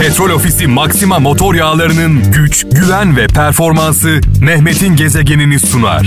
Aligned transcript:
Petrol 0.00 0.30
Ofisi 0.30 0.66
Maxima 0.66 1.18
motor 1.18 1.54
yağlarının 1.54 2.32
güç, 2.32 2.66
güven 2.72 3.16
ve 3.16 3.26
performansı 3.26 4.20
Mehmet'in 4.40 4.96
gezegenini 4.96 5.60
sunar. 5.60 6.02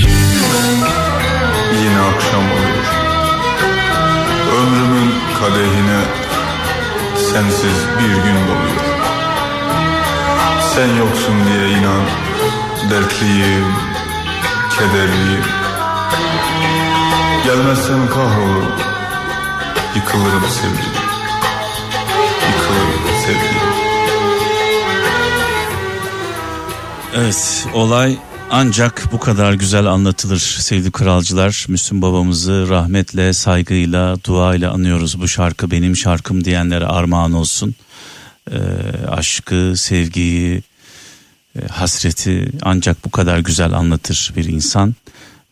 Yine 1.81 1.99
akşam 1.99 2.41
oluyor. 2.41 2.85
Ömrümün 4.57 5.11
kadehine 5.39 6.01
sensiz 7.15 7.77
bir 7.99 8.13
gün 8.13 8.35
doluyor. 8.47 8.85
Sen 10.75 10.95
yoksun 10.95 11.35
diye 11.45 11.69
inan 11.69 12.03
dertliyim, 12.91 13.65
kederliyim. 14.79 15.45
Gelmezsen 17.45 18.07
kahrolurum, 18.07 18.71
yıkılırım 19.95 20.43
sevgilim. 20.49 21.08
Evet 27.15 27.67
olay 27.73 28.17
ancak 28.51 29.03
bu 29.11 29.19
kadar 29.19 29.53
güzel 29.53 29.85
anlatılır 29.85 30.39
sevgili 30.39 30.91
kralcılar. 30.91 31.65
Müslüm 31.69 32.01
babamızı 32.01 32.69
rahmetle, 32.69 33.33
saygıyla, 33.33 34.23
duayla 34.23 34.71
anıyoruz. 34.73 35.19
Bu 35.21 35.27
şarkı 35.27 35.71
benim 35.71 35.97
şarkım 35.97 36.45
diyenlere 36.45 36.85
armağan 36.85 37.33
olsun. 37.33 37.75
Ee, 38.51 38.55
aşkı, 39.07 39.73
sevgiyi, 39.77 40.63
e, 41.55 41.67
hasreti 41.67 42.51
ancak 42.61 43.05
bu 43.05 43.11
kadar 43.11 43.39
güzel 43.39 43.73
anlatır 43.73 44.33
bir 44.35 44.45
insan. 44.45 44.95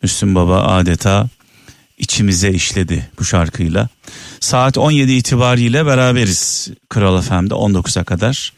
Müslüm 0.02 0.34
baba 0.34 0.62
adeta 0.62 1.28
içimize 1.98 2.50
işledi 2.50 3.08
bu 3.18 3.24
şarkıyla. 3.24 3.88
Saat 4.40 4.78
17 4.78 5.12
itibariyle 5.12 5.86
beraberiz 5.86 6.68
Kral 6.88 7.22
FM'de 7.22 7.54
19'a 7.54 8.04
kadar. 8.04 8.52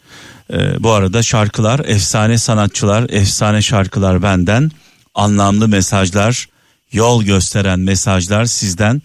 Ee, 0.53 0.83
bu 0.83 0.91
arada 0.91 1.23
şarkılar, 1.23 1.81
efsane 1.85 2.39
sanatçılar, 2.39 3.11
efsane 3.11 3.63
şarkılar 3.63 4.23
benden. 4.23 4.71
Anlamlı 5.15 5.69
mesajlar, 5.69 6.49
yol 6.93 7.23
gösteren 7.23 7.81
mesajlar 7.81 8.45
sizden. 8.45 9.03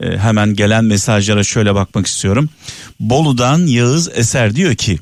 Ee, 0.00 0.18
hemen 0.18 0.54
gelen 0.54 0.84
mesajlara 0.84 1.44
şöyle 1.44 1.74
bakmak 1.74 2.06
istiyorum. 2.06 2.48
Bolu'dan 3.00 3.66
Yağız 3.66 4.10
Eser 4.14 4.54
diyor 4.54 4.74
ki 4.74 4.98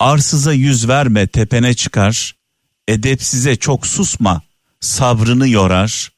arsıza 0.00 0.52
yüz 0.52 0.88
verme 0.88 1.26
tepene 1.26 1.74
çıkar. 1.74 2.34
Edepsize 2.88 3.56
çok 3.56 3.86
susma 3.86 4.42
sabrını 4.80 5.48
yorar. 5.48 6.12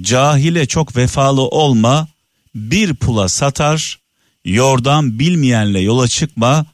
Cahile 0.00 0.66
çok 0.66 0.96
vefalı 0.96 1.40
olma 1.40 2.08
bir 2.56 2.94
pula 2.94 3.28
satar. 3.28 3.98
Yordan 4.44 5.18
bilmeyenle 5.18 5.80
yola 5.80 6.08
çıkma 6.08 6.66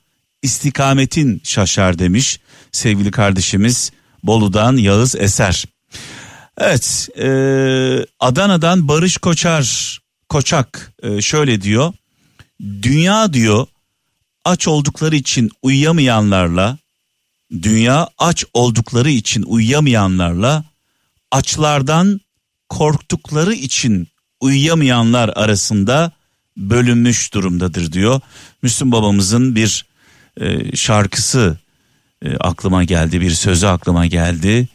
istikametin 0.43 1.41
şaşar 1.45 1.99
demiş 1.99 2.41
sevgili 2.73 3.11
kardeşimiz 3.11 3.93
Bolu'dan 4.23 4.77
Yağız 4.77 5.17
Eser. 5.17 5.65
Evet 6.59 7.09
e, 7.19 7.27
Adana'dan 8.21 8.89
Barış 8.89 9.17
Koçar 9.17 9.99
Koçak 10.29 10.93
e, 11.03 11.23
şöyle 11.23 11.63
diyor. 11.63 11.93
Dünya 12.61 13.33
diyor 13.33 13.67
aç 14.45 14.69
oldukları 14.69 15.17
için 15.17 15.51
uyuyamayanlarla 15.63 16.79
dünya 17.63 18.09
aç 18.19 18.45
oldukları 18.55 19.11
için 19.11 19.43
uyuyamayanlarla 19.43 20.65
açlardan 21.31 22.21
korktukları 22.69 23.55
için 23.55 24.09
uyuyamayanlar 24.43 25.29
arasında 25.29 26.13
bölünmüş 26.57 27.35
durumdadır 27.35 27.93
diyor. 27.93 28.21
Müslüm 28.63 28.93
babamızın 28.93 29.55
bir 29.55 29.87
e, 30.41 30.77
şarkısı 30.77 31.57
e, 32.25 32.37
aklıma 32.37 32.85
geldi, 32.85 33.21
bir 33.21 33.31
sözü 33.31 33.67
aklıma 33.67 34.07
geldi. 34.07 34.69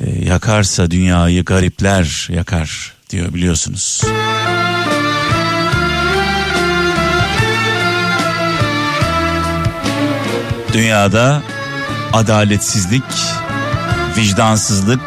E, 0.00 0.24
yakarsa 0.24 0.90
dünyayı 0.90 1.44
garipler 1.44 2.28
yakar 2.30 2.92
diyor 3.10 3.34
biliyorsunuz. 3.34 4.02
Dünyada 10.72 11.42
adaletsizlik, 12.12 13.04
vicdansızlık, 14.16 15.00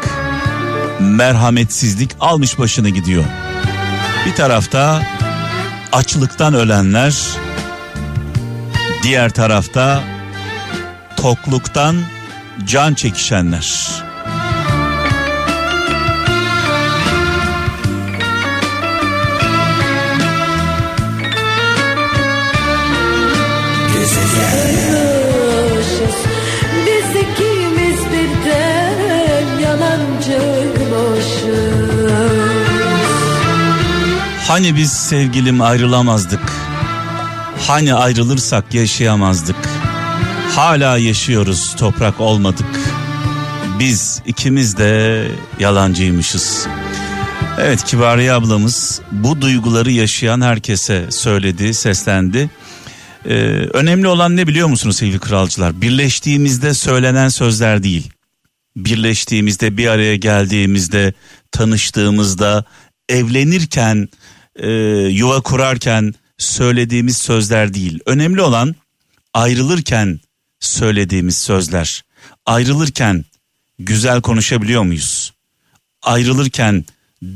merhametsizlik 1.00 2.10
almış 2.20 2.58
başını 2.58 2.88
gidiyor. 2.88 3.24
Bir 4.26 4.34
tarafta 4.34 5.02
açlıktan 5.92 6.54
ölenler, 6.54 7.14
diğer 9.02 9.30
tarafta 9.30 10.02
tokluktan 11.16 11.96
can 12.64 12.94
çekişenler. 12.94 14.05
Hani 34.48 34.76
biz 34.76 34.92
sevgilim 34.92 35.60
ayrılamazdık? 35.60 36.52
Hani 37.66 37.94
ayrılırsak 37.94 38.74
yaşayamazdık? 38.74 39.56
Hala 40.54 40.98
yaşıyoruz 40.98 41.76
toprak 41.76 42.20
olmadık. 42.20 42.66
Biz 43.78 44.22
ikimiz 44.26 44.76
de 44.76 45.22
yalancıymışız. 45.60 46.66
Evet 47.58 47.84
Kibariye 47.84 48.32
ablamız 48.32 49.00
bu 49.12 49.40
duyguları 49.40 49.90
yaşayan 49.90 50.40
herkese 50.40 51.10
söyledi, 51.10 51.74
seslendi. 51.74 52.50
Ee, 53.24 53.34
önemli 53.72 54.08
olan 54.08 54.36
ne 54.36 54.46
biliyor 54.46 54.68
musunuz 54.68 54.96
sevgili 54.96 55.18
kralcılar? 55.18 55.80
Birleştiğimizde 55.80 56.74
söylenen 56.74 57.28
sözler 57.28 57.82
değil. 57.82 58.10
Birleştiğimizde, 58.76 59.76
bir 59.76 59.86
araya 59.86 60.16
geldiğimizde, 60.16 61.14
tanıştığımızda, 61.52 62.64
evlenirken, 63.08 64.08
e, 64.58 64.68
yuva 65.10 65.40
kurarken 65.40 66.14
söylediğimiz 66.38 67.16
sözler 67.16 67.74
değil. 67.74 68.00
Önemli 68.06 68.42
olan 68.42 68.74
ayrılırken 69.34 70.20
söylediğimiz 70.60 71.38
sözler. 71.38 72.04
Ayrılırken 72.46 73.24
güzel 73.78 74.20
konuşabiliyor 74.20 74.82
muyuz? 74.82 75.32
Ayrılırken 76.02 76.84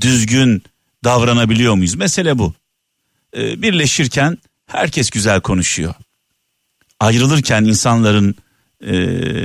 düzgün 0.00 0.62
davranabiliyor 1.04 1.74
muyuz? 1.74 1.94
Mesele 1.94 2.38
bu. 2.38 2.54
Ee, 3.36 3.62
birleşirken 3.62 4.38
herkes 4.66 5.10
güzel 5.10 5.40
konuşuyor. 5.40 5.94
Ayrılırken 7.00 7.64
insanların 7.64 8.34
e, 8.86 8.92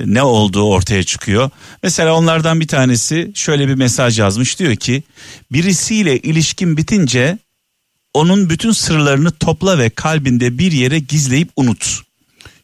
ne 0.06 0.24
olduğu 0.24 0.64
ortaya 0.64 1.04
çıkıyor. 1.04 1.50
Mesela 1.84 2.14
onlardan 2.16 2.60
bir 2.60 2.68
tanesi 2.68 3.32
şöyle 3.36 3.68
bir 3.68 3.76
mesaj 3.76 4.20
yazmış 4.20 4.60
diyor 4.60 4.76
ki 4.76 5.04
birisiyle 5.52 6.20
ilişkin 6.20 6.78
bitince 6.78 7.38
onun 8.16 8.50
bütün 8.50 8.72
sırlarını 8.72 9.32
topla 9.32 9.78
ve 9.78 9.90
kalbinde 9.90 10.58
bir 10.58 10.72
yere 10.72 11.00
gizleyip 11.00 11.50
unut. 11.56 12.02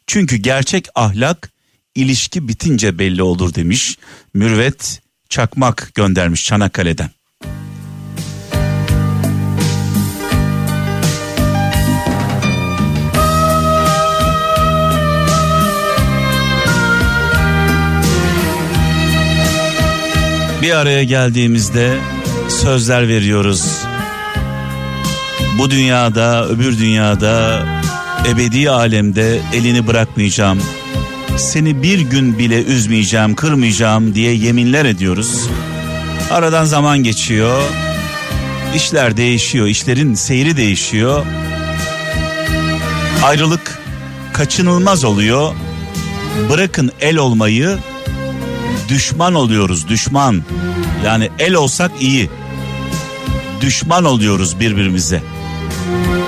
Çünkü 0.06 0.36
gerçek 0.36 0.88
ahlak 0.94 1.52
ilişki 1.94 2.48
bitince 2.48 2.98
belli 2.98 3.22
olur 3.22 3.54
demiş. 3.54 3.98
Mürvet 4.34 5.02
Çakmak 5.28 5.90
göndermiş 5.94 6.44
Çanakkale'den. 6.44 7.10
Bir 20.62 20.70
araya 20.70 21.04
geldiğimizde 21.04 21.98
sözler 22.62 23.08
veriyoruz. 23.08 23.91
Bu 25.58 25.70
dünyada, 25.70 26.48
öbür 26.48 26.78
dünyada, 26.78 27.62
ebedi 28.28 28.70
alemde 28.70 29.40
elini 29.52 29.86
bırakmayacağım. 29.86 30.62
Seni 31.38 31.82
bir 31.82 32.00
gün 32.00 32.38
bile 32.38 32.62
üzmeyeceğim, 32.62 33.34
kırmayacağım 33.34 34.14
diye 34.14 34.34
yeminler 34.34 34.84
ediyoruz. 34.84 35.48
Aradan 36.30 36.64
zaman 36.64 36.98
geçiyor. 36.98 37.62
İşler 38.76 39.16
değişiyor, 39.16 39.66
işlerin 39.66 40.14
seyri 40.14 40.56
değişiyor. 40.56 41.26
Ayrılık 43.24 43.78
kaçınılmaz 44.32 45.04
oluyor. 45.04 45.54
Bırakın 46.50 46.92
el 47.00 47.16
olmayı, 47.16 47.78
düşman 48.88 49.34
oluyoruz, 49.34 49.88
düşman. 49.88 50.42
Yani 51.04 51.30
el 51.38 51.54
olsak 51.54 51.90
iyi. 52.00 52.30
Düşman 53.60 54.04
oluyoruz 54.04 54.60
birbirimize. 54.60 55.22
Thank 55.84 56.16
you. 56.16 56.21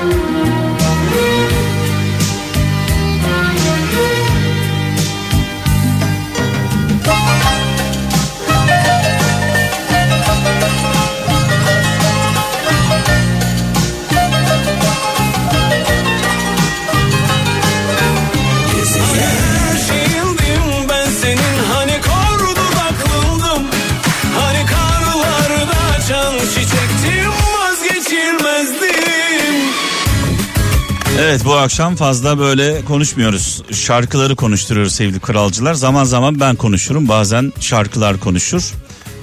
Evet 31.35 31.45
bu 31.45 31.55
akşam 31.55 31.97
fazla 31.97 32.39
böyle 32.39 32.85
konuşmuyoruz. 32.85 33.63
Şarkıları 33.73 34.37
konuşturuyoruz 34.37 34.95
sevgili 34.95 35.21
kralcılar. 35.21 35.75
Zaman 35.75 36.05
zaman 36.05 36.41
ben 36.41 36.57
konuşurum 36.57 37.09
bazen 37.09 37.53
şarkılar 37.61 38.21
konuşur 38.21 38.73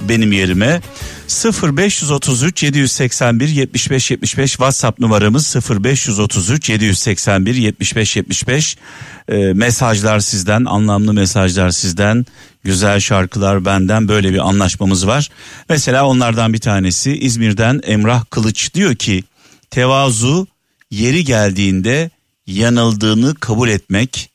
benim 0.08 0.32
yerime. 0.32 0.80
0533 1.62 2.62
781 2.62 3.48
75 3.48 4.10
75 4.10 4.50
WhatsApp 4.50 4.98
numaramız 5.00 5.56
0533 5.70 6.70
781 6.70 7.54
75 7.54 8.16
75 8.16 8.76
ee, 9.28 9.36
mesajlar 9.36 10.20
sizden 10.20 10.64
anlamlı 10.64 11.14
mesajlar 11.14 11.70
sizden 11.70 12.26
güzel 12.64 13.00
şarkılar 13.00 13.64
benden 13.64 14.08
böyle 14.08 14.32
bir 14.32 14.48
anlaşmamız 14.48 15.06
var. 15.06 15.30
Mesela 15.68 16.06
onlardan 16.06 16.52
bir 16.52 16.60
tanesi 16.60 17.18
İzmir'den 17.18 17.80
Emrah 17.84 18.24
Kılıç 18.30 18.74
diyor 18.74 18.94
ki 18.94 19.24
tevazu 19.70 20.51
yeri 20.92 21.24
geldiğinde 21.24 22.10
yanıldığını 22.46 23.34
kabul 23.34 23.68
etmek, 23.68 24.30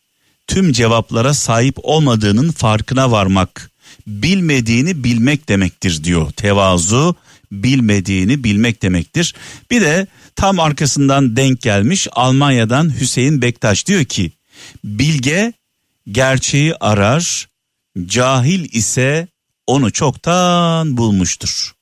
tüm 0.48 0.71
cevaplara 0.71 1.33
sahip 1.33 1.75
olmadığının 1.83 2.51
farkına 2.51 3.12
varmak, 3.12 3.71
bilmediğini 4.07 5.04
bilmek 5.04 5.50
demektir 5.50 6.04
diyor. 6.04 6.31
Tevazu 6.31 7.15
bilmediğini 7.51 8.44
bilmek 8.44 8.81
demektir. 8.81 9.36
Bir 9.71 9.81
de 9.81 10.07
tam 10.36 10.59
arkasından 10.59 11.36
denk 11.36 11.62
gelmiş 11.62 12.07
Almanya'dan 12.12 13.00
Hüseyin 13.00 13.42
Bektaş 13.42 13.88
diyor 13.88 14.06
ki 14.06 14.31
bilge 14.83 15.54
gerçeği 16.12 16.75
arar, 16.75 17.50
cahil 18.06 18.74
ise 18.74 19.27
onu 19.68 19.92
çoktan 19.92 20.98
bulmuştur. 20.98 21.76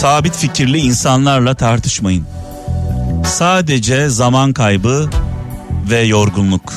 Sabit 0.00 0.36
fikirli 0.36 0.78
insanlarla 0.78 1.54
tartışmayın. 1.54 2.26
Sadece 3.24 4.08
zaman 4.08 4.52
kaybı 4.52 5.10
ve 5.90 6.00
yorgunluk. 6.00 6.72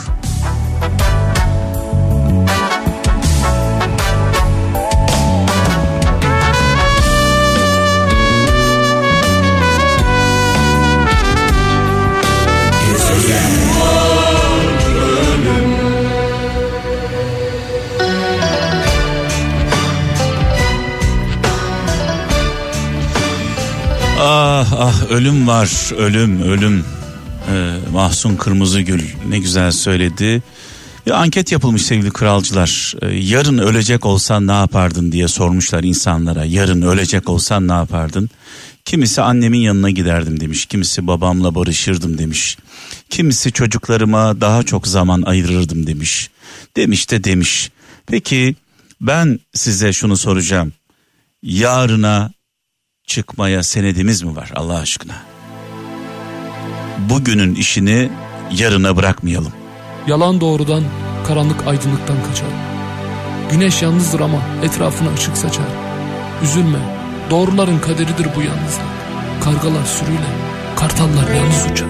Ah 24.25 24.74
ah 24.78 25.12
ölüm 25.12 25.48
var 25.48 25.94
ölüm 25.98 26.42
ölüm 26.42 26.86
ee, 27.50 27.75
Mahsun 27.94 28.36
Kırmızıgül 28.36 29.04
ne 29.30 29.40
güzel 29.40 29.72
söyledi. 29.72 30.44
Bir 31.06 31.12
anket 31.22 31.52
yapılmış 31.52 31.81
sevgili 31.81 32.12
kralcılar. 32.12 32.94
Ee, 33.02 33.08
yarın 33.08 33.58
ölecek 33.58 34.06
olsan 34.06 34.48
ne 34.48 34.52
yapardın 34.52 35.12
diye 35.12 35.28
sormuşlar 35.28 35.84
insanlara. 35.84 36.46
Yarın 36.46 36.81
ölecek 36.81 37.30
olsan 37.30 37.68
ne 37.68 37.72
yapardın? 37.72 38.30
Kimisi 38.86 39.22
annemin 39.22 39.60
yanına 39.60 39.90
giderdim 39.90 40.40
demiş. 40.40 40.66
Kimisi 40.66 41.08
babamla 41.08 41.56
barışırdım 41.56 42.18
demiş. 42.18 42.58
Kimisi 43.10 43.52
çocuklarıma 43.52 44.42
daha 44.42 44.64
çok 44.64 44.88
zaman 44.88 45.22
ayırırdım 45.22 45.88
demiş. 45.88 46.30
Demiş 46.75 47.12
de 47.12 47.24
demiş. 47.24 47.72
Peki 48.08 48.56
ben 49.02 49.40
size 49.54 49.94
şunu 49.94 50.18
soracağım. 50.18 50.74
Yarına 51.42 52.31
çıkmaya 53.07 53.63
senedimiz 53.63 54.21
mi 54.23 54.35
var 54.35 54.51
Allah 54.55 54.77
aşkına? 54.77 55.15
Bugünün 57.09 57.55
işini 57.55 58.09
yarına 58.51 58.95
bırakmayalım. 58.95 59.53
Yalan 60.07 60.41
doğrudan, 60.41 60.83
karanlık 61.27 61.67
aydınlıktan 61.67 62.17
kaçar. 62.27 62.47
Güneş 63.51 63.81
yalnızdır 63.81 64.19
ama 64.19 64.38
etrafına 64.63 65.13
ışık 65.13 65.38
saçar. 65.38 65.65
Üzülme, 66.44 66.79
doğruların 67.29 67.79
kaderidir 67.79 68.27
bu 68.35 68.41
yalnızlık. 68.41 68.94
Kargalar 69.44 69.85
sürüyle, 69.85 70.27
kartallar 70.75 71.35
yalnız 71.35 71.65
uçar. 71.71 71.88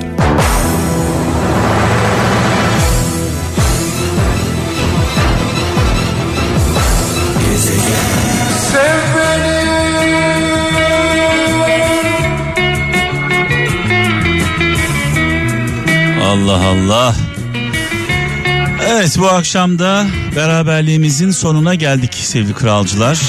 Allah 16.54 16.68
Allah. 16.68 17.16
Evet 18.88 19.16
bu 19.20 19.28
akşam 19.28 19.80
da 19.80 20.06
beraberliğimizin 20.36 21.32
sonuna 21.32 21.76
geldik 21.76 22.14
sevgili 22.14 22.54
kralcılar. 22.54 23.20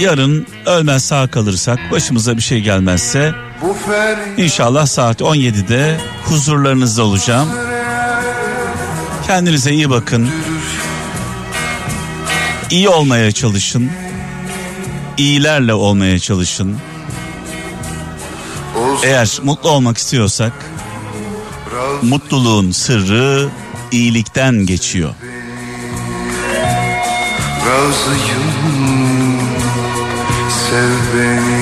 Yarın 0.00 0.46
ölmez 0.66 1.04
sağ 1.04 1.26
kalırsak 1.26 1.78
başımıza 1.90 2.36
bir 2.36 2.42
şey 2.42 2.60
gelmezse 2.60 3.34
inşallah 4.36 4.86
saat 4.86 5.20
17'de 5.20 5.96
huzurlarınızda 6.24 7.02
olacağım. 7.02 7.48
Kendinize 9.26 9.72
iyi 9.72 9.90
bakın. 9.90 10.28
İyi 12.70 12.88
olmaya 12.88 13.32
çalışın. 13.32 13.90
İyilerle 15.18 15.74
olmaya 15.74 16.18
çalışın. 16.18 16.76
Eğer 19.04 19.38
mutlu 19.42 19.70
olmak 19.70 19.98
istiyorsak 19.98 20.52
mutluluğun 22.02 22.70
sırrı 22.70 23.48
iyilikten 23.92 24.66
geçiyor. 24.66 25.14
Razıyım 27.66 28.52
sev 30.48 31.18
beni 31.18 31.61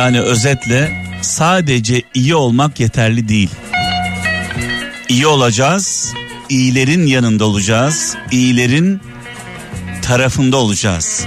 Yani 0.00 0.20
özetle 0.20 1.04
sadece 1.22 2.02
iyi 2.14 2.34
olmak 2.34 2.80
yeterli 2.80 3.28
değil. 3.28 3.50
İyi 5.08 5.26
olacağız, 5.26 6.14
iyilerin 6.48 7.06
yanında 7.06 7.44
olacağız, 7.44 8.16
iyilerin 8.30 9.00
tarafında 10.02 10.56
olacağız. 10.56 11.26